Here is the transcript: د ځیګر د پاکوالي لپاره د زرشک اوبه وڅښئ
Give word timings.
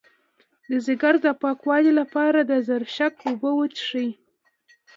د 0.69 0.71
ځیګر 0.85 1.13
د 1.25 1.27
پاکوالي 1.41 1.91
لپاره 1.99 2.39
د 2.43 2.51
زرشک 2.67 3.13
اوبه 3.27 3.51
وڅښئ 3.55 4.09